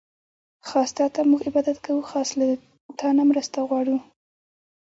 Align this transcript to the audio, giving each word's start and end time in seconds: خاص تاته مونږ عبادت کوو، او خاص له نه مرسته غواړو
خاص 0.67 0.89
تاته 0.97 1.21
مونږ 1.29 1.41
عبادت 1.49 1.77
کوو، 1.85 1.99
او 2.03 2.07
خاص 2.11 2.29
له 2.39 2.45
نه 3.17 3.23
مرسته 3.29 3.57
غواړو 3.69 3.97